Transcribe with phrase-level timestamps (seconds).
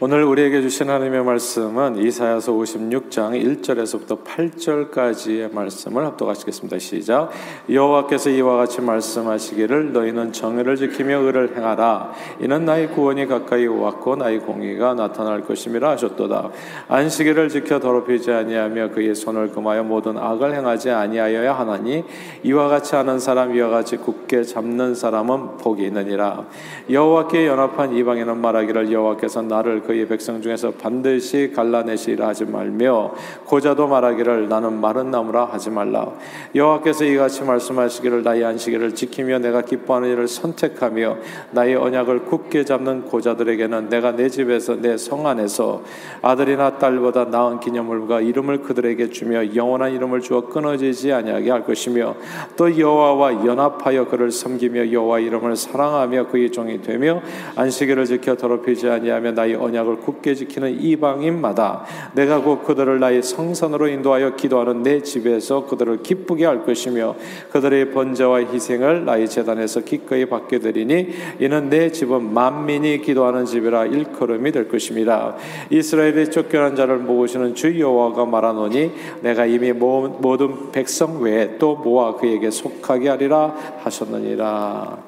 [0.00, 6.78] 오늘 우리에게 주신 하나님의 말씀은 이사야서 56장 1절에서부터 8절까지의 말씀을 합독하시겠습니다.
[6.78, 7.30] 시작.
[7.68, 12.12] 여호와께서 이와 같이 말씀하시기를 너희는 정의를 지키며 의를 행하라.
[12.40, 16.50] 이는 나의 구원이 가까이 왔고 나의 공의가 나타날 것임이라 하셨도다.
[16.86, 22.04] 안식일을 지켜 더럽히지 아니하며 그의 손을 금하여 모든 악을 행하지 아니하여야 하나니
[22.44, 26.44] 이와 같이 하는 사람 이와 같이 굳게 잡는 사람은 복이 있느니라.
[26.88, 33.14] 여호와께 연합한 이방인은 말하기를 여호와께서 나를 그의 백성 중에서 반드시 갈라내시라 하지 말며
[33.46, 36.12] 고자도 말하기를 나는 마른 나무라 하지 말라.
[36.54, 41.16] 여호와께서 이같이 말씀하시기를 나의 안식일을 지키며 내가 기뻐하는 일을 선택하며
[41.52, 45.82] 나의 언약을 굳게 잡는 고자들에게는 내가 내 집에서 내 성 안에서
[46.20, 52.14] 아들이나 딸보다 나은 기념물과 이름을 그들에게 주며 영원한 이름을 주어 끊어지지 아니하게 할 것이며
[52.56, 57.22] 또 여호와와 연합하여 그를 섬기며 여호와 이름을 사랑하며 그의 종이 되며
[57.56, 63.88] 안식일을 지켜 더럽히지 아니하며 나의 언약 언약을 굳게 지키는 이방인마다 내가 곧 그들을 나의 성산으로
[63.88, 67.14] 인도하여 기도하는 내 집에서 그들을 기쁘게 할 것이며
[67.50, 71.08] 그들의 번제와 희생을 나의 재단에서 기꺼이 받게 되리니
[71.40, 75.36] 이는 내 집은 만민이 기도하는 집이라 일컬음이 될 것입니다.
[75.70, 82.50] 이스라엘의 쫓겨난 자를 모으시는 주 여호와가 말하노니 내가 이미 모든 백성 외에 또 모아 그에게
[82.50, 84.98] 속하게 하리라 하셨느니라.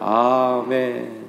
[0.00, 1.25] 아멘.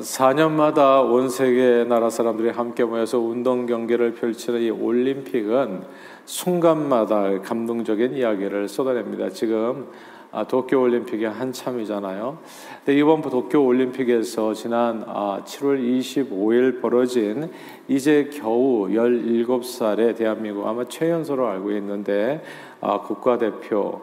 [0.00, 5.82] 4년마다 온 세계 나라 사람들이 함께 모여서 운동 경기를 펼치는 이 올림픽은
[6.24, 9.30] 순간마다 감동적인 이야기를 쏟아냅니다.
[9.30, 9.88] 지금
[10.32, 12.38] 아, 도쿄 올림픽이 한참이잖아요.
[12.84, 17.50] 근데 이번 도쿄 올림픽에서 지난 7월 25일 벌어진
[17.88, 22.44] 이제 겨우 17살의 대한민국 아마 최연소로 알고 있는데
[22.80, 24.02] 아, 국가대표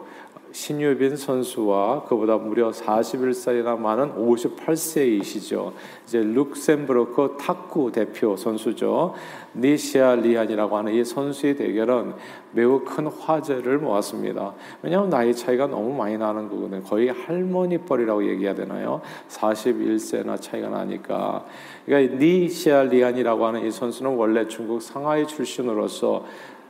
[0.52, 5.72] 신유빈 선수와 그보다 무려 41살이나 많은 58세이시죠.
[6.06, 9.14] 이제 룩셈부르크 탁구 대표 선수죠.
[9.54, 12.14] 니시아 리안이라고 하는 이 선수의 대결은
[12.52, 14.54] 매우 큰 화제를 모았습니다.
[14.82, 16.82] 왜냐하면 나이 차이가 너무 많이 나는 거거든요.
[16.82, 19.00] 거의 할머니 뻘이라고 얘기해야 되나요?
[19.28, 21.44] 41세나 차이가 나니까.
[21.84, 26.24] 그러니까 니시아리안이라고 하는 이 선수는 원래 중국 상하이 출신으로서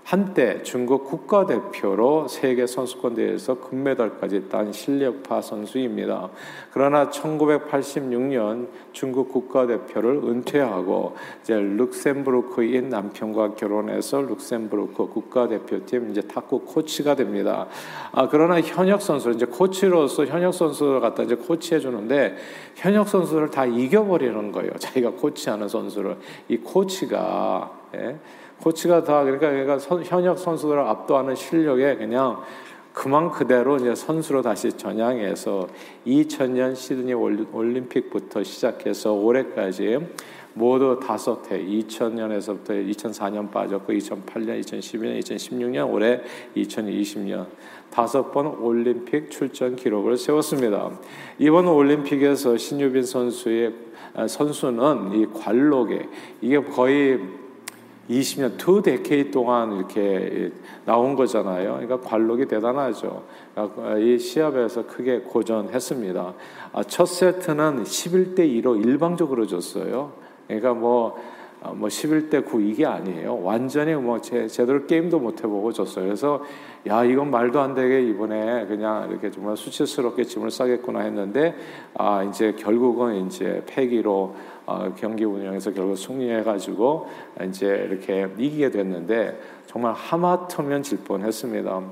[0.09, 6.31] 한때 중국 국가대표로 세계 선수권 대회에서 금메달까지 딴 실력파 선수입니다.
[6.73, 17.67] 그러나 1986년 중국 국가대표를 은퇴하고 이제 룩셈부르크인 남편과 결혼해서 룩셈부르크 국가대표팀 이제 탁구 코치가 됩니다.
[18.11, 22.35] 아 그러나 현역 선수 이제 코치로서 현역 선수를 갖다 이제 코치해 주는데
[22.77, 24.73] 현역 선수를 다 이겨버리는 거예요.
[24.79, 26.17] 자기가 코치하는 선수를
[26.49, 28.17] 이 코치가 예?
[28.63, 32.43] 코치가 다 그러니까 그러니까 선, 현역 선수들을 압도하는 실력에 그냥
[32.93, 35.69] 그만 그대로 이제 선수로 다시 전향해서
[36.07, 39.99] 2000년 시드니 올림픽부터 시작해서 올해까지
[40.55, 46.21] 모두 다섯 해 2000년에서부터 2004년 빠졌고 2008년, 2012년, 2016년, 올해
[46.57, 47.47] 2020년
[47.91, 50.91] 다섯 번 올림픽 출전 기록을 세웠습니다.
[51.39, 53.73] 이번 올림픽에서 신유빈 선수의
[54.29, 56.09] 선수는 이 관록에
[56.41, 57.21] 이게 거의
[58.09, 60.51] 20년, 두 데케이 동안 이렇게
[60.85, 61.75] 나온 거잖아요.
[61.75, 63.23] 그러니까 관록이 대단하죠.
[63.55, 66.35] 그러니까 이 시합에서 크게 고전했습니다.
[66.73, 70.13] 아, 첫 세트는 11대 2로 일방적으로 졌어요.
[70.47, 71.38] 그러니까 뭐, 아,
[71.75, 73.43] 뭐 11대 9 이게 아니에요.
[73.43, 76.05] 완전히 뭐 제, 제대로 게임도 못 해보고 졌어요.
[76.05, 76.43] 그래서
[76.87, 81.55] 야 이건 말도 안 되게 이번에 그냥 이렇게 정말 수치스럽게 짐을 싸겠구나 했는데
[81.95, 84.35] 아 이제 결국은 이제 패기로
[84.67, 87.07] 어, 경기 운영에서 결국 승리해가지고
[87.49, 91.83] 이제 이렇게 이기게 됐는데 정말 하마터면 질 뻔했습니다.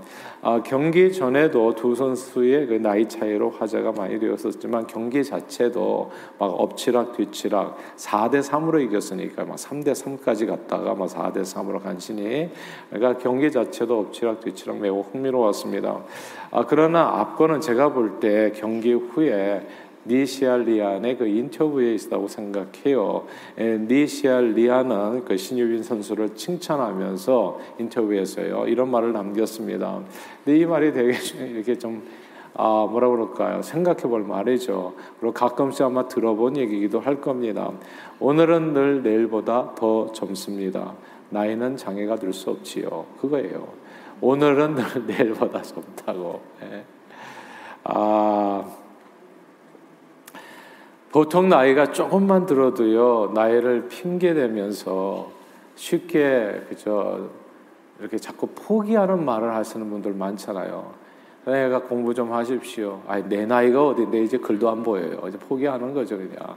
[0.41, 7.15] 아, 경기 전에도 두 선수의 그 나이 차이로 화제가 많이 되었었지만 경기 자체도 막 엎치락
[7.19, 12.51] 뒤치락 4대 3으로 이겼으니까 막 3대 3까지 갔다가 막 4대 3으로 간신히
[12.89, 15.99] 그러니까 경기 자체도 엎치락 뒤치락 매우 흥미로웠습니다.
[16.53, 19.67] 아, 그러나 앞거는 제가 볼 때 경기 후에
[20.07, 23.27] 니시알리안의 그 인터뷰에 있다고 생각해요.
[23.59, 30.01] 니시알리안은 그 신유빈 선수를 칭찬하면서 인터뷰에서요 이런 말을 남겼습니다.
[30.45, 31.13] 근데 이 말이 되게
[31.45, 32.03] 이렇게 좀
[32.59, 33.61] 아, 뭐라 그럴까요?
[33.61, 34.95] 생각해 볼 말이죠.
[35.21, 37.71] 그리고 가끔씩 아마 들어본 얘기기도 할 겁니다.
[38.19, 40.95] 오늘은 늘 내일보다 더 젊습니다.
[41.29, 43.05] 나이는 장애가 될 수 없지요.
[43.21, 43.69] 그거예요.
[44.23, 46.41] 오늘은 늘 내일보다 젊다고.
[46.63, 46.85] 예.
[47.85, 48.65] 아,
[51.17, 55.31] 보통 나이가 조금만 들어도요, 나이를 핑계대면서
[55.75, 57.21] 쉽게, 그저,
[57.99, 60.93] 이렇게 자꾸 포기하는 말을 하시는 분들 많잖아요.
[61.47, 63.01] 내가 공부 좀 하십시오.
[63.07, 65.23] 아니 내 나이가 어딘데 이제 글도 안 보여요.
[65.27, 66.55] 이제 포기하는 거죠 그냥.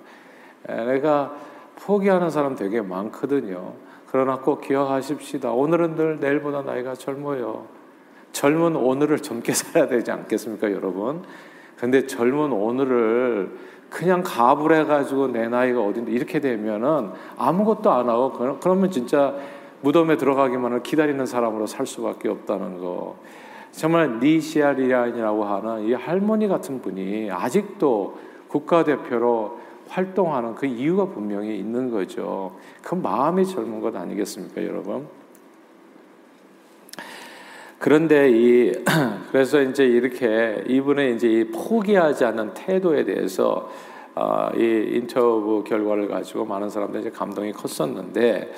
[0.66, 1.34] 내가
[1.78, 3.76] 포기하는 사람 되게 많거든요.
[4.12, 5.54] 그러나 꼭 기억하십시다.
[5.54, 7.66] 오늘은 늘 내일보다 나이가 젊어요.
[8.34, 11.24] 젊은 오늘을 젊게 살아야 되지 않겠습니까, 여러분?
[11.78, 13.52] 근데 젊은 오늘을
[13.90, 19.36] 그냥 가불 해가지고 내 나이가 어딘데 이렇게 되면은 아무것도 안 하고 그러면 진짜
[19.82, 23.16] 무덤에 들어가기만을 기다리는 사람으로 살 수밖에 없다는 거.
[23.72, 32.52] 정말 니시아리안이라고 하는 이 할머니 같은 분이 아직도 국가대표로 활동하는 그 이유가 분명히 있는 거죠.
[32.82, 35.08] 그 마음이 젊은 것 아니겠습니까, 여러분?
[37.80, 38.74] 그런데 이
[39.32, 43.70] 그래서 이제 이렇게 이분의 이제 이 포기하지 않는 태도에 대해서
[44.16, 48.54] 어, 이 인터뷰 결과를 가지고 많은 사람들이 이제 감동이 컸었는데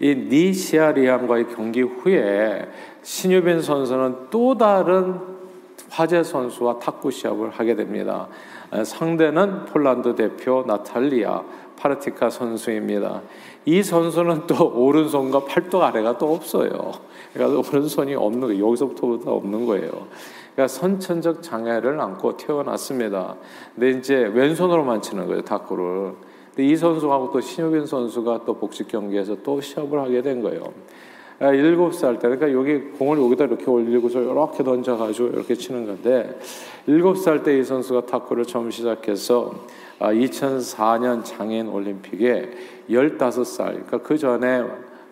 [0.00, 2.66] 이 니시아리안과의 경기 후에
[3.02, 5.20] 신유빈 선수는 또 다른
[5.90, 8.26] 화제 선수와 탁구 시합을 하게 됩니다.
[8.84, 11.42] 상대는 폴란드 대표 나탈리아
[11.76, 13.20] 파르티카 선수입니다.
[13.64, 16.70] 이 선수는 또 오른손과 팔뚝 아래가 또 없어요.
[17.32, 18.66] 그러니까 오른손이 없는 거예요.
[18.66, 19.90] 여기서부터 없는 거예요.
[20.54, 23.36] 그러니까 선천적 장애를 안고 태어났습니다.
[23.74, 26.14] 근데 이제 왼손으로만 치는 거예요, 탁구를.
[26.54, 30.64] 근데 이 선수하고 또 신효빈 선수가 또 복식 경기에서 또 시합을 하게 된 거예요.
[31.42, 36.38] 아, 일곱 살 때, 그러니까 여기 공을 여기다 이렇게 올리고서 이렇게 던져가지고 이렇게 치는 건데,
[36.86, 39.52] 일곱 살 때 이 선수가 탁구를 처음 시작해서
[39.98, 42.50] 2004년 아, 장애인 올림픽에
[42.88, 44.62] 15살, 그러니까 그 전에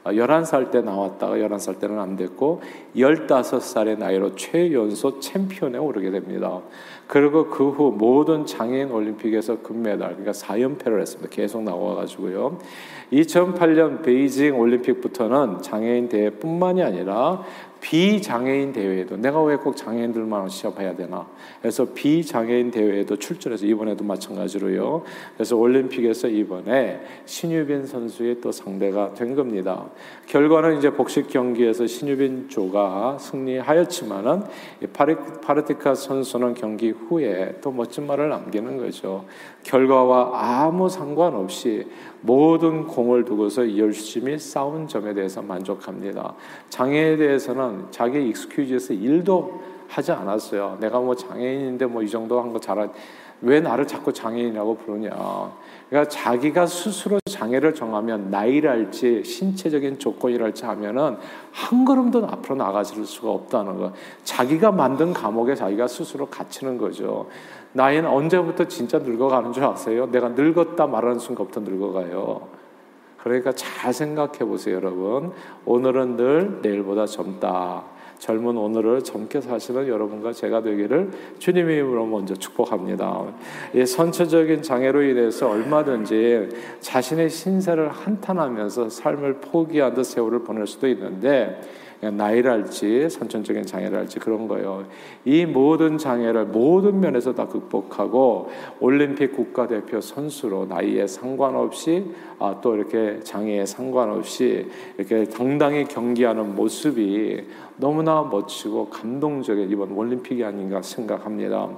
[0.04, 2.62] 11살 때 나왔다가 11살 때는 안 됐고
[2.96, 6.60] 15살의 나이로 최연소 챔피언에 오르게 됩니다.
[7.06, 11.30] 그리고 그 후 모든 장애인 올림픽에서 금메달, 그러니까 4연패를 했습니다.
[11.30, 12.58] 계속 나와 가지고요.
[13.12, 17.42] 2008년 베이징 올림픽부터는 장애인 대회뿐만이 아니라
[17.80, 21.26] 비장애인 대회에도 내가 왜 꼭 장애인들만 시합해야 되나?
[21.60, 25.02] 그래서 비장애인 대회에도 출전해서 이번에도 마찬가지로요.
[25.34, 29.86] 그래서 올림픽에서 이번에 신유빈 선수의 또 상대가 된 겁니다.
[30.26, 34.44] 결과는 이제 복식 경기에서 신유빈 조가 승리하였지만은
[35.42, 39.24] 파르티카 선수는 경기 후에 또 멋진 말을 남기는 거죠.
[39.62, 41.86] 결과와 아무 상관없이
[42.22, 46.34] 모든 공을 두고서 열심히 싸운 점에 대해서 만족합니다.
[46.68, 50.78] 장애에 대해서는 자기 익스큐즈에서 일도 하지 않았어요.
[50.80, 52.92] 내가 뭐 장애인인데 뭐 이 정도 한 거 잘한
[53.42, 55.10] 왜 나를 자꾸 장애인이라고 부르냐.
[55.88, 61.16] 그러니까 자기가 스스로 장애를 정하면 나이랄지 신체적인 조건이랄지 하면은
[61.50, 63.92] 한 걸음도 앞으로 나가질 수가 없다는 거.
[64.24, 67.28] 자기가 만든 감옥에 자기가 스스로 갇히는 거죠.
[67.72, 70.06] 나이는 언제부터 진짜 늙어가는 줄 아세요?
[70.10, 72.48] 내가 늙었다 말하는 순간부터 늙어가요.
[73.22, 75.32] 그러니까 잘 생각해 보세요, 여러분.
[75.66, 77.84] 오늘은 늘 내일보다 젊다.
[78.18, 83.24] 젊은 오늘을 젊게 사시는 여러분과 제가 되기를 주님의 이름으로 먼저 축복합니다.
[83.74, 86.50] 이 선체적인 장애로 인해서 얼마든지
[86.80, 91.62] 자신의 신세를 한탄하면서 삶을 포기한 듯 세월을 보낼 수도 있는데
[92.00, 94.84] 나이랄지 선천적인 장애랄지 그런 거예요.
[95.24, 98.50] 이 모든 장애를 모든 면에서 다 극복하고
[98.80, 104.66] 올림픽 국가대표 선수로 나이에 상관없이 아, 또 이렇게 장애에 상관없이
[104.96, 107.44] 이렇게 당당히 경기하는 모습이
[107.76, 111.68] 너무나 멋지고 감동적인 이번 올림픽이 아닌가 생각합니다.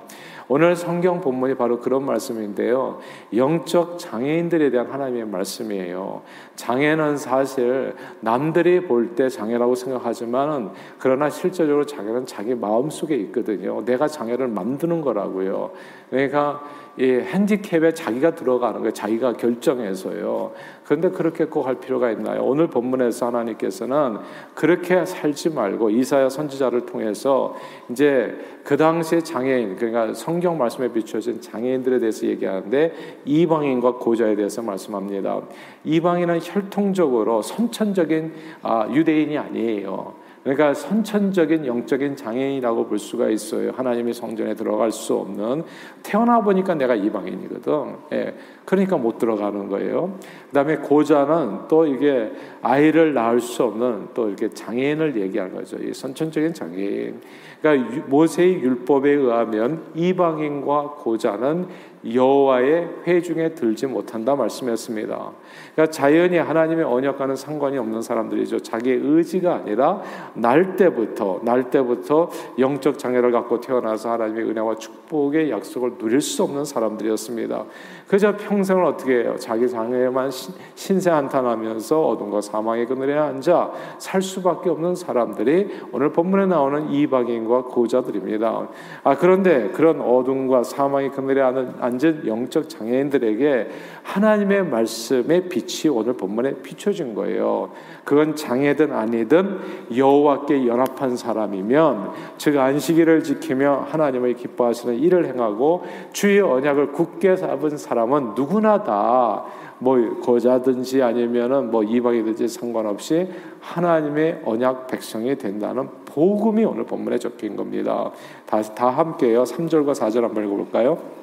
[0.54, 2.99] 오늘 성경 본문이 바로 그런 말씀인데요.
[3.34, 6.21] 영적 장애인들에 대한 하나님의 말씀이에요.
[6.56, 13.82] 장애는 사실 남들이 볼 때 장애라고 생각하지만은 그러나 실제적으로 장애는 자기 마음 속에 있거든요.
[13.87, 15.71] 내가 장애를 만드는 거라고요.
[16.11, 16.62] 그러니까
[16.99, 18.92] 이 핸디캡에 자기가 들어가는 거예요.
[18.92, 20.52] 자기가 결정해서요.
[20.85, 22.42] 그런데 그렇게 꼭 할 필요가 있나요?
[22.42, 24.18] 오늘 본문에서 하나님께서는
[24.54, 27.56] 그렇게 살지 말고 이사야 선지자를 통해서
[27.88, 35.40] 이제 그 당시에 장애인 그러니까 성경 말씀에 비춰진 장애인들에 대해서 얘기하는데 이방인과 고자에 대해서 말씀합니다.
[35.84, 38.32] 이방인은 혈통적으로 선천적인
[38.62, 40.22] 아, 유대인이 아니에요.
[40.42, 43.70] 그러니까 선천적인 영적인 장애인이라고 볼 수가 있어요.
[43.76, 45.62] 하나님의 성전에 들어갈 수 없는
[46.02, 47.96] 태어나 보니까 내가 이방인이거든.
[48.12, 48.34] 예.
[48.64, 50.18] 그러니까 못 들어가는 거예요.
[50.49, 55.76] 그다음에 고자는 또 이게 아이를 낳을 수 없는 또 이렇게 장애인을 얘기하는 거죠.
[55.78, 57.20] 이 선천적인 장애인.
[57.61, 61.68] 그러니까 모세의 율법에 의하면 이방인과 고자는
[62.04, 65.30] 여호와의 회중에 들지 못한다 말씀했습니다.
[65.75, 68.61] 그러니까 자연히 하나님의 언약과는 상관이 없는 사람들이죠.
[68.61, 70.02] 자기의 의지가 아니라
[70.35, 72.28] 날 때부터 날 때부터
[72.59, 77.64] 영적 장애를 갖고 태어나서 하나님의 은혜와 축복의 약속을 누릴 수 없는 사람들이었습니다.
[78.09, 79.37] 그저 평생을 어떻게 해요?
[79.38, 80.30] 자기 장애에만
[80.75, 88.68] 신세 한탄하면서 어둠과 사망의 그늘에 앉아 살 수밖에 없는 사람들이 오늘 본문에 나오는 이방인과 고자들입니다.
[89.04, 91.91] 아 그런데 그런 어둠과 사망의 그늘에 앉은
[92.26, 93.68] 영적 장애인들에게
[94.02, 97.70] 하나님의 말씀의 빛이 오늘 본문에 비춰진 거예요.
[98.04, 99.58] 그건 장애든 아니든
[99.96, 108.34] 여호와께 연합한 사람이면 즉 안식일을 지키며 하나님의 기뻐하시는 일을 행하고 주의 언약을 굳게 잡은 사람은
[108.34, 109.44] 누구나 다
[109.82, 113.28] 뭐 거자든지 아니면은 뭐 이방이든지 상관없이
[113.61, 118.12] 하나님의 언약 백성이 된다는 복음이 오늘 본문에 적힌 겁니다.
[118.46, 119.42] 다, 다 함께요.
[119.42, 121.22] 3절과 4절 한번 읽어볼까요?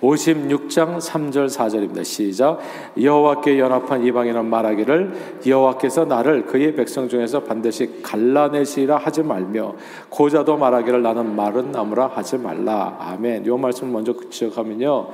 [0.00, 2.04] 56장 3절 4절입니다.
[2.04, 2.58] 시작.
[3.00, 9.74] 여호와께 연합한 이방인은 말하기를 여호와께서 나를 그의 백성 중에서 반드시 갈라내시라 하지 말며
[10.10, 12.96] 고자도 말하기를 나는 마른 나무라 하지 말라.
[13.00, 13.46] 아멘.
[13.46, 15.08] 이 말씀 먼저 지적하면요.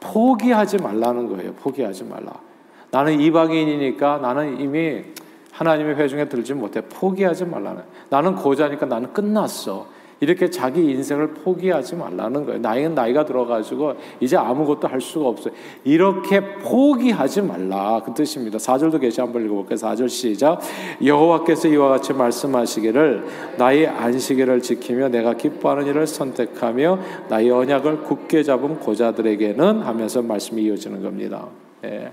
[0.00, 1.52] 포기하지 말라는 거예요.
[1.54, 2.32] 포기하지 말라.
[2.90, 5.02] 나는 이방인이니까 나는 이미
[5.52, 7.82] 하나님의 회중에 들지 못해 포기하지 말라는.
[8.10, 9.95] 나는 고자니까 나는 끝났어.
[10.20, 12.60] 이렇게 자기 인생을 포기하지 말라는 거예요.
[12.60, 15.52] 나이는 나이가 들어가지고 이제 아무것도 할 수가 없어요.
[15.84, 18.58] 이렇게 포기하지 말라 그 뜻입니다.
[18.58, 19.76] 4절도 계시 한번 읽어볼게요.
[19.76, 20.60] 4절 시작.
[21.04, 23.24] 여호와께서 이와 같이 말씀하시기를
[23.58, 31.02] 나의 안식일을 지키며 내가 기뻐하는 일을 선택하며 나의 언약을 굳게 잡은 고자들에게는 하면서 말씀이 이어지는
[31.02, 31.46] 겁니다.
[31.84, 32.10] 예.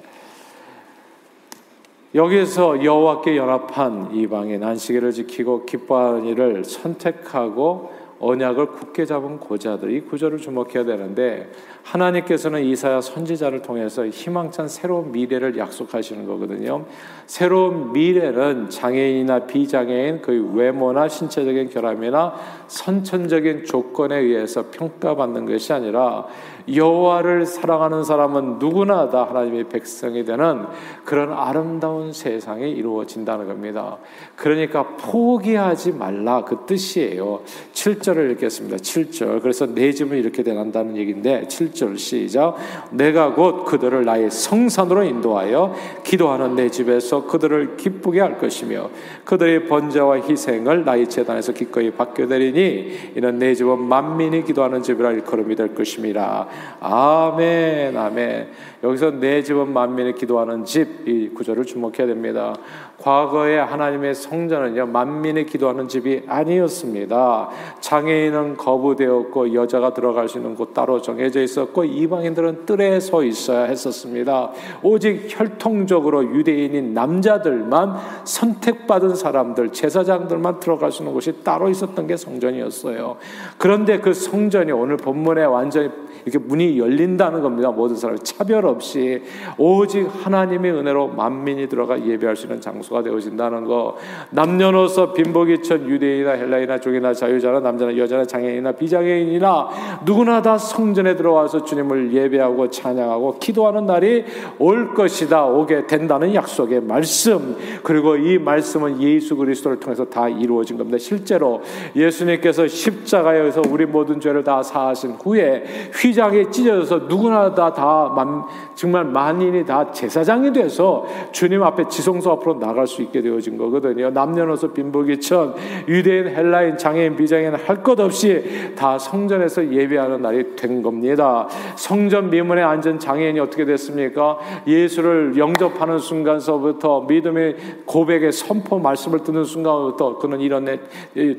[2.15, 10.37] 여기에서 여호와께 연합한 이방인 안식일을 지키고 기뻐하는 일을 선택하고 언약을 굳게 잡은 고자들 이 구절을
[10.37, 11.51] 주목해야 되는데
[11.81, 16.85] 하나님께서는 이사야 선지자를 통해서 희망찬 새로운 미래를 약속하시는 거거든요.
[17.25, 22.35] 새로운 미래는 장애인이나 비장애인 그 외모나 신체적인 결함이나
[22.67, 26.27] 선천적인 조건에 의해서 평가받는 것이 아니라
[26.71, 30.65] 여호와를 사랑하는 사람은 누구나 다 하나님의 백성이 되는
[31.03, 33.97] 그런 아름다운 세상이 이루어진다는 겁니다.
[34.35, 37.41] 그러니까 포기하지 말라 그 뜻이에요.
[37.73, 38.77] 7절을 읽겠습니다.
[38.77, 39.41] 7절.
[39.41, 42.55] 그래서 내 집은 이렇게 되난다는 얘기인데 7절 시작.
[42.91, 48.89] 내가 곧 그들을 나의 성산으로 인도하여 기도하는 내 집에서 그들을 기쁘게 할 것이며
[49.25, 55.55] 그들의 번제와 희생을 나의 재단에서 기꺼이 받게 되리니 이는 내 집은 만민이 기도하는 집이라 일컬음이
[55.55, 56.47] 될 것임이라.
[56.79, 58.47] 아멘, 아멘.
[58.83, 62.55] 여기서 내 집은 만민이 기도하는 집 이 구절을 주목해야 됩니다.
[63.03, 67.49] 과거에 하나님의 성전은요 만민이 기도하는 집이 아니었습니다.
[67.81, 74.51] 장애인은 거부되었고 여자가 들어갈 수 있는 곳 따로 정해져 있었고 이방인들은 뜰에 서 있어야 했었습니다.
[74.83, 83.17] 오직 혈통적으로 유대인인 남자들만 선택받은 사람들 제사장들만 들어갈 수 있는 곳이 따로 있었던 게 성전이었어요.
[83.57, 85.89] 그런데 그 성전이 오늘 본문에 완전히
[86.25, 87.69] 이렇게 문이 열린다는 겁니다.
[87.71, 89.21] 모든 사람 차별 없이
[89.57, 93.97] 오직 하나님의 은혜로 만민이 들어가 예배할 수 있는 장소 가 되어진다는 거.
[94.29, 99.69] 남녀노소 빈복이천 유대인이나 헬라이나 쪽이나 자유자나 남자나 여자나 장애인이나 비장애인이나
[100.05, 104.23] 누구나 다 성전에 들어와서 주님을 예배하고 찬양하고 기도하는 날이
[104.59, 105.45] 올 것이다.
[105.45, 107.57] 오게 된다는 약속의 말씀.
[107.83, 110.97] 그리고 이 말씀은 예수 그리스도를 통해서 다 이루어진 겁니다.
[110.97, 111.61] 실제로
[111.95, 118.43] 예수님께서 십자가에서 우리 모든 죄를 다 사하신 후에 휘 휘장에 찢어져서 누구나 다, 다 만,
[118.75, 124.09] 정말 만인이 다 제사장이 돼서 주님 앞에 지성소 앞으로 나갈 수 있게 되어진 거거든요.
[124.09, 125.55] 남녀노소 빈부귀천
[125.87, 131.47] 유대인 헬라인 장애인 비장애인 할 것 없이 다 성전에서 예배하는 날이 된 겁니다.
[131.75, 134.37] 성전 미문에 앉은 장애인이 어떻게 됐습니까?
[134.65, 140.79] 예수를 영접하는 순간서부터 믿음의 고백의 선포 말씀을 듣는 순간부터 그는 이렇네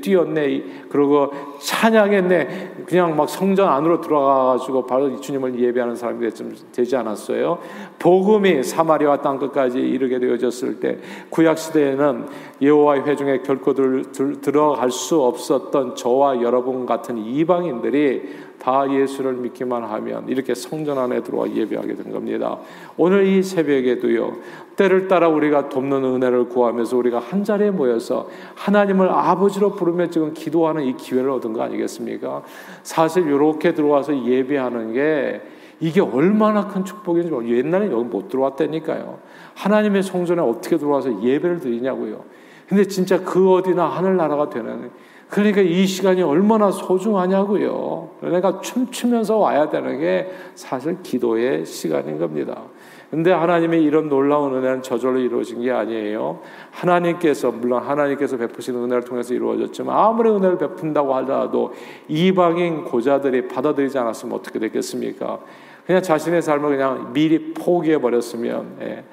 [0.02, 6.28] 뛰었네 그리고 찬양했네 그냥 막 성전 안으로 들어가 가지고 바로 주님을 예배하는 사람이
[6.72, 7.58] 되지 않았어요.
[7.98, 10.98] 복음이 사마리아 땅 끝까지 이르게 되어졌을 때
[11.34, 12.26] 구약 시대에는
[12.62, 19.82] 여호와의 회중에 결코 들, 들, 들어갈 수 없었던 저와 여러분 같은 이방인들이 다 예수를 믿기만
[19.82, 22.58] 하면 이렇게 성전 안에 들어와 예배하게 된 겁니다.
[22.96, 24.36] 오늘 이 새벽에도요.
[24.76, 30.84] 때를 따라 우리가 돕는 은혜를 구하면서 우리가 한 자리에 모여서 하나님을 아버지로 부르며 지금 기도하는
[30.84, 32.42] 이 기회를 얻은 거 아니겠습니까?
[32.84, 35.40] 사실 이렇게 들어와서 예배하는 게
[35.80, 39.18] 이게 얼마나 큰 축복인지 옛날에 여기 못 들어왔다니까요.
[39.54, 42.24] 하나님의 성전에 어떻게 들어와서 예배를 드리냐고요.
[42.68, 44.90] 근데 진짜 그 어디나 하늘나라가 되는
[45.28, 48.10] 그러니까 이 시간이 얼마나 소중하냐고요.
[48.22, 52.62] 내가 춤추면서 와야 되는 게 사실 기도의 시간인 겁니다.
[53.10, 56.40] 근데 하나님의 이런 놀라운 은혜는 저절로 이루어진 게 아니에요.
[56.70, 61.72] 하나님께서 물론 하나님께서 베푸신 은혜를 통해서 이루어졌지만 아무리 은혜를 베푼다고 하더라도
[62.08, 65.38] 이방인 고자들이 받아들이지 않았으면 어떻게 되겠습니까?
[65.86, 69.04] 그냥 자신의 삶을 그냥 미리 포기해 버렸으면 예.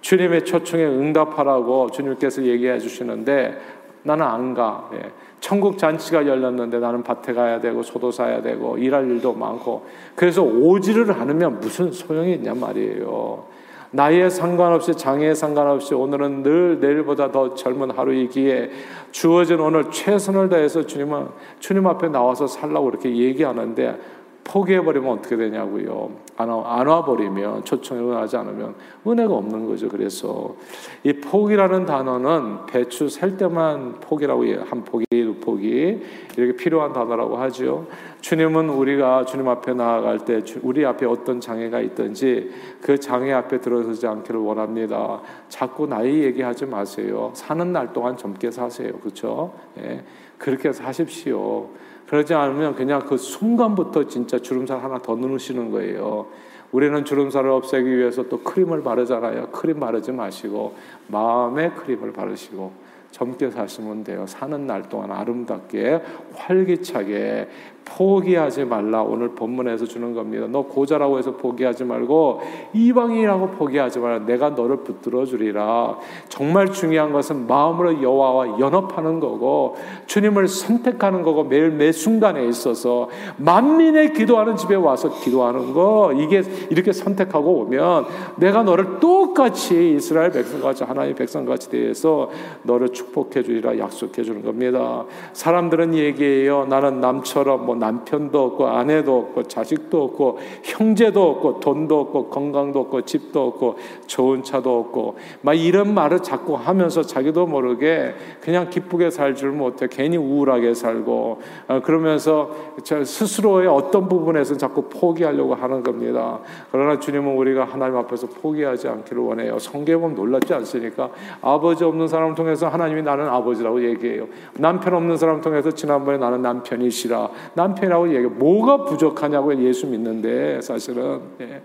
[0.00, 3.58] 주님의 초청에 응답하라고 주님께서 얘기해 주시는데
[4.02, 4.90] 나는 안 가.
[4.94, 5.10] 예.
[5.40, 11.12] 천국 잔치가 열렸는데 나는 밭에 가야 되고 소도 사야 되고 일할 일도 많고 그래서 오지를
[11.12, 13.44] 않으면 무슨 소용이 있냐 말이에요.
[13.90, 18.70] 나이에 상관없이 장애에 상관없이 오늘은 늘 내일보다 더 젊은 하루이기에
[19.12, 21.28] 주어진 오늘 최선을 다해서 주님은
[21.60, 24.00] 주님 앞에 나와서 살라고 이렇게 얘기하는데
[24.44, 26.10] 포기해버리면 어떻게 되냐고요.
[26.36, 28.74] 안, 안 와버리면, 초청에 응하지 않으면
[29.06, 29.88] 은혜가 없는 거죠.
[29.88, 30.54] 그래서
[31.02, 36.02] 이 포기라는 단어는 배추 살 때만 포기라고 한 포기, 두 포기
[36.36, 37.86] 이렇게 필요한 단어라고 하죠.
[38.20, 44.06] 주님은 우리가 주님 앞에 나아갈 때 우리 앞에 어떤 장애가 있든지 그 장애 앞에 들어서지
[44.06, 45.20] 않기를 원합니다.
[45.48, 47.30] 자꾸 나이 얘기하지 마세요.
[47.34, 48.92] 사는 날 동안 젊게 사세요.
[48.94, 49.52] 그렇죠?
[49.78, 50.02] 예.
[50.38, 51.68] 그렇게 사십시오.
[52.14, 56.28] 그러지 않으면 그냥 그 순간부터 진짜 주름살 하나 더 넣으시는 거예요.
[56.70, 59.48] 우리는 주름살을 없애기 위해서 또 크림을 바르잖아요.
[59.48, 60.76] 크림 바르지 마시고
[61.08, 62.70] 마음에 크림을 바르시고
[63.10, 64.26] 젊게 사시면 돼요.
[64.28, 66.02] 사는 날 동안 아름답게
[66.36, 67.48] 활기차게
[67.84, 69.02] 포기하지 말라.
[69.02, 70.46] 오늘 본문에서 주는 겁니다.
[70.48, 72.40] 너 고자라고 해서 포기하지 말고
[72.72, 74.18] 이방인이라고 포기하지 말라.
[74.20, 75.98] 내가 너를 붙들어 주리라.
[76.28, 79.76] 정말 중요한 것은 마음으로 여호와와 연합하는 거고
[80.06, 86.92] 주님을 선택하는 거고 매일 매 순간에 있어서 만민의 기도하는 집에 와서 기도하는 거 이게 이렇게
[86.92, 92.30] 선택하고 오면 내가 너를 똑같이 이스라엘 백성같이 하나님의 백성같이 대해서
[92.62, 95.04] 너를 축복해 주리라 약속해 주는 겁니다.
[95.32, 96.66] 사람들은 얘기해요.
[96.66, 103.02] 나는 남처럼 뭐 남편도 없고 아내도 없고 자식도 없고 형제도 없고 돈도 없고 건강도 없고
[103.02, 103.76] 집도 없고
[104.06, 109.86] 좋은 차도 없고 막 이런 말을 자꾸 하면서 자기도 모르게 그냥 기쁘게 살 줄 못해
[109.90, 112.50] 괜히 우울하게 살고 어, 그러면서
[112.82, 116.38] 스스로의 어떤 부분에서 자꾸 포기하려고 하는 겁니다.
[116.70, 119.58] 그러나 주님은 우리가 하나님 앞에서 포기하지 않기를 원해요.
[119.58, 121.10] 성경은 놀랍지 않습니까?
[121.40, 124.26] 아버지 없는 사람을 통해서 하나님이 나는 아버지라고 얘기해요.
[124.54, 127.30] 남편 없는 사람 통해서 지난번에 나는 남편이시라.
[127.64, 128.26] 남편이라고 얘기해.
[128.26, 131.62] 뭐가 부족하냐고 예수 믿는데 사실은 예.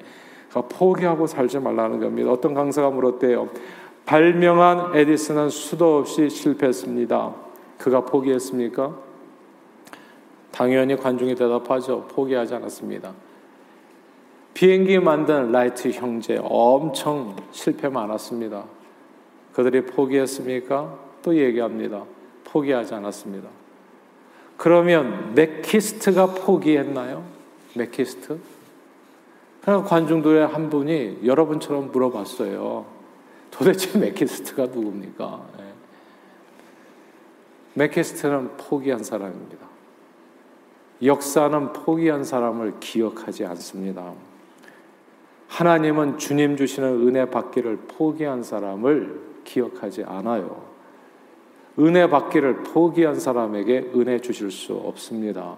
[0.51, 2.32] 포기하고 살지 말라는 겁니다.
[2.32, 3.50] 어떤 강사가 물었대요.
[4.06, 7.36] 발명한 에디슨은 수도 없이 실패했습니다.
[7.78, 8.95] 그가 포기했습니까?
[10.52, 12.08] 당연히 관중이 대답하죠.
[12.10, 13.13] 포기하지 않았습니다.
[14.54, 18.65] 비행기 만든 라이트 형제 엄청 실패 많았습니다.
[19.54, 20.97] 그들이 포기했습니까?
[21.21, 22.04] 또 얘기합니다.
[22.45, 23.59] 포기하지 않았습니다.
[24.60, 27.24] 그러면 맥키스트가 포기했나요?
[27.76, 28.38] 맥키스트?
[29.63, 32.86] 그냥 관중들의 한 분이 여러분처럼 물어봤어요.
[33.52, 35.45] 도대체 맥키스트가 누굽니까?
[35.58, 35.63] 네.
[37.76, 39.65] 맥키스트는 포기한 사람입니다.
[41.04, 44.12] 역사는 포기한 사람을 기억하지 않습니다.
[45.48, 50.79] 하나님은 주님 주시는 은혜 받기를 포기한 사람을 기억하지 않아요.
[51.80, 55.56] 은혜 받기를 포기한 사람에게 은혜 주실 수 없습니다.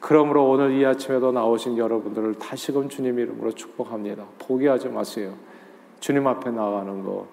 [0.00, 4.24] 그러므로 오늘 이 아침에도 나오신 여러분들을 다시금 주님 이름으로 축복합니다.
[4.40, 5.34] 포기하지 마세요.
[6.00, 7.28] 주님 앞에 나가는 거.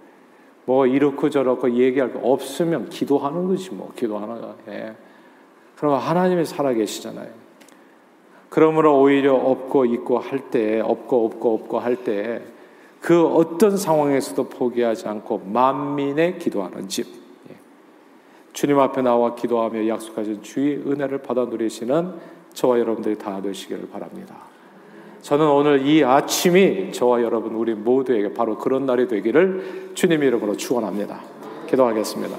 [0.65, 4.55] 뭐 이렇고 저렇고 얘기할 거 없으면 기도하는 거지 뭐 기도하는 거.
[4.67, 4.95] 예.
[5.75, 7.29] 그럼 하나님이 살아 계시잖아요.
[8.49, 12.43] 그러므로 오히려 없고 있고 할 때, 없고 없고 없고 할 때,
[13.01, 17.18] 그 어떤 상황에서도 포기하지 않고 만민의 기도하는 집.
[18.59, 22.13] 주님 앞에 나와 기도하며 약속하신 주의 은혜를 받아 누리시는
[22.53, 24.35] 저와 여러분들이 다 되시기를 바랍니다.
[25.21, 31.21] 저는 오늘 이 아침이 저와 여러분 우리 모두에게 바로 그런 날이 되기를 주님 이름으로 축원합니다.
[31.69, 32.37] 기도하겠습니다.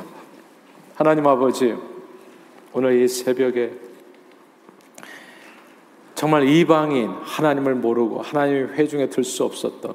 [0.94, 1.74] 하나님 아버지
[2.74, 3.72] 오늘 이 새벽에
[6.14, 9.94] 정말 이방인 하나님을 모르고 하나님의 회중에 들 수 없었던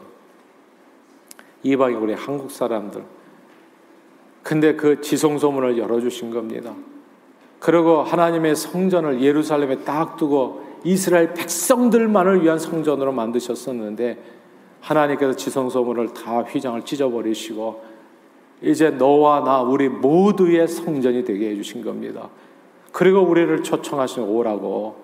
[1.61, 3.14] 이방인 우리 한국 사람들
[4.45, 6.75] 근데 그 지성소문을 열어주신 겁니다.
[7.57, 14.19] 그리고 하나님의 성전을 예루살렘에 딱 두고 이스라엘 백성들만을 위한 성전으로 만드셨었는데
[14.81, 17.81] 하나님께서 지성소문을 다 휘장을 찢어버리시고
[18.61, 22.29] 이제 너와 나 우리 모두의 성전이 되게 해주신 겁니다.
[22.91, 24.97] 그리고 우리를 초청하신 오라고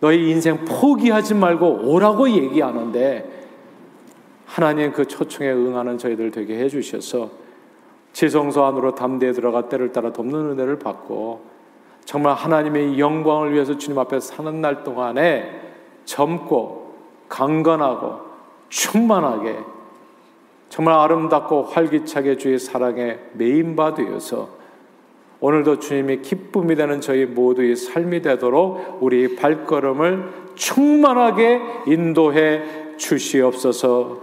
[0.00, 3.48] 너희 인생 포기하지 말고 오라고 얘기하는데
[4.46, 7.47] 하나님 그 초청에 응하는 저희들 되게 해주셔서
[8.18, 11.40] 지성소 안으로 담대에 들어가 때를 따라 돕는 은혜를 받고
[12.04, 15.48] 정말 하나님의 영광을 위해서 주님 앞에 사는 날 동안에
[16.04, 16.96] 젊고
[17.28, 18.18] 강건하고
[18.70, 19.58] 충만하게
[20.68, 24.48] 정말 아름답고 활기차게 주의 사랑에 메인바 되어서
[25.38, 34.22] 오늘도 주님이 기쁨이 되는 저희 모두의 삶이 되도록 우리 발걸음을 충만하게 인도해 주시옵소서